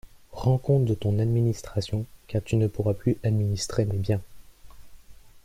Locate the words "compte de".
0.57-0.95